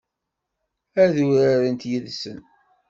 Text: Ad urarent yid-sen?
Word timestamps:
Ad 1.03 1.15
urarent 1.27 1.83
yid-sen? 1.89 2.39